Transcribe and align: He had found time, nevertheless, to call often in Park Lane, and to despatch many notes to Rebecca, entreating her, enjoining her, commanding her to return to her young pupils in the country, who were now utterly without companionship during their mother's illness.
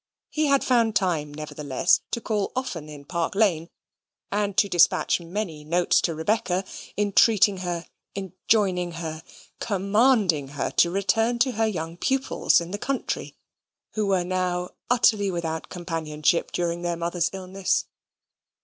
He 0.31 0.47
had 0.47 0.63
found 0.63 0.95
time, 0.95 1.31
nevertheless, 1.31 2.01
to 2.09 2.19
call 2.19 2.51
often 2.55 2.89
in 2.89 3.05
Park 3.05 3.35
Lane, 3.35 3.69
and 4.31 4.57
to 4.57 4.67
despatch 4.67 5.21
many 5.21 5.63
notes 5.63 6.01
to 6.01 6.15
Rebecca, 6.15 6.65
entreating 6.97 7.57
her, 7.57 7.85
enjoining 8.15 8.93
her, 8.93 9.21
commanding 9.59 10.47
her 10.57 10.71
to 10.71 10.89
return 10.89 11.37
to 11.37 11.51
her 11.51 11.67
young 11.67 11.97
pupils 11.97 12.59
in 12.59 12.71
the 12.71 12.79
country, 12.79 13.35
who 13.93 14.07
were 14.07 14.23
now 14.25 14.71
utterly 14.89 15.29
without 15.29 15.69
companionship 15.69 16.51
during 16.51 16.81
their 16.81 16.97
mother's 16.97 17.29
illness. 17.31 17.85